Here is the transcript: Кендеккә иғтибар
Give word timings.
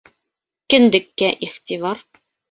Кендеккә 0.73 1.29
иғтибар 1.47 2.01